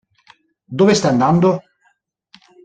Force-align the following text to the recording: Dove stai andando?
Dove 0.79 0.95
stai 0.95 1.11
andando? 1.11 1.61